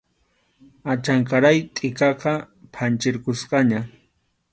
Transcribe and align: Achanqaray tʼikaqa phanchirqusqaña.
Achanqaray 0.91 1.57
tʼikaqa 1.75 2.33
phanchirqusqaña. 2.73 3.79